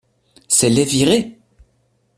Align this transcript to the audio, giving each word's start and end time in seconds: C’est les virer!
C’est 0.47 0.71
les 0.71 0.83
virer! 0.83 1.37